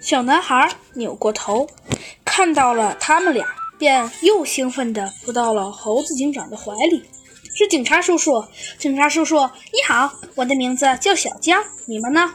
[0.00, 1.68] 小男孩扭过头，
[2.24, 3.46] 看到了他们俩，
[3.78, 7.04] 便又兴奋地扑到了猴子警长的怀里。
[7.54, 8.42] 是警察叔叔，
[8.78, 12.32] 警察叔叔，你好，我的名字叫小江，你们呢？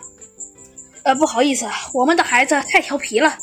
[1.04, 3.38] 呃，不好意思，我们的孩子太调皮了。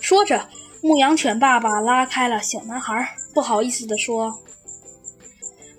[0.00, 0.48] 说着，
[0.80, 4.32] 牧羊犬爸爸拉开了小男孩，不好意思地说：“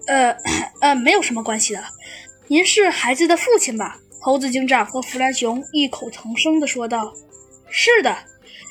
[0.08, 0.36] 呃，
[0.82, 1.84] 呃，没有什么关系的，
[2.48, 7.14] 您是孩子的父亲吧？”猴子警长和弗兰熊异口同声地说道
[7.72, 8.16] ：“是的，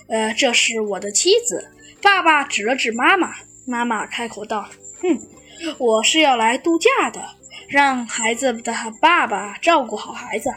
[0.09, 3.35] 呃，这是我的妻子。”爸爸指了指妈妈，
[3.67, 4.69] 妈妈开口道
[5.03, 5.19] ：“哼。”
[5.77, 7.21] 我是要来度假的，
[7.69, 10.55] 让孩子的爸爸照顾好孩子。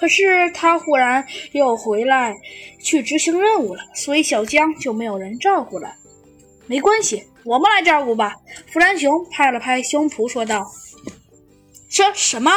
[0.00, 2.34] 可是他忽然又回来
[2.82, 5.94] 去执行任务了，所以小江就没有人照顾了。
[6.66, 8.36] 没关系，我们来照顾吧。
[8.72, 10.64] 弗兰熊拍了拍胸脯说道
[11.90, 12.50] ：“这什么？”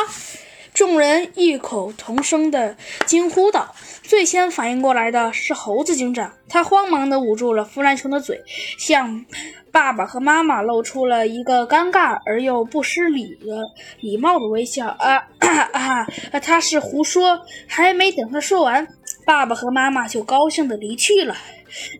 [0.73, 2.75] 众人异口同声地
[3.05, 3.75] 惊呼道。
[4.03, 8.41] 最先反应过来的是猴子警长，他慌忙地捂住了弗兰熊的嘴，
[8.77, 9.25] 向。
[9.71, 13.63] 爸爸和妈妈露出了一个尴尬而又不失礼的
[14.01, 14.87] 礼貌的微笑。
[14.87, 16.05] 啊啊！
[16.41, 18.85] 他是胡说，还没等他说完，
[19.25, 21.37] 爸爸和妈妈就高兴的离去了。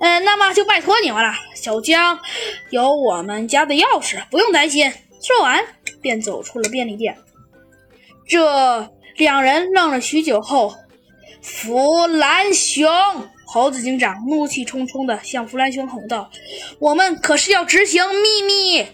[0.02, 1.34] 嗯，那么就拜托你们了。
[1.56, 2.20] 小江
[2.72, 4.92] 有我们家的钥匙，不用担心。
[5.22, 5.64] 说完，
[6.02, 7.16] 便走出了便利店。
[8.32, 10.74] 这两人愣了许久后，
[11.42, 12.90] 弗兰熊。
[13.46, 16.32] 猴子警长怒气冲冲地向弗兰熊吼道
[16.80, 18.86] ：“我们可是要执行秘密。”